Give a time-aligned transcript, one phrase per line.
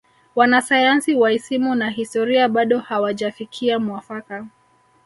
[0.35, 4.45] wanasayansi wa isimu na historia bado hawajafikia mwafaka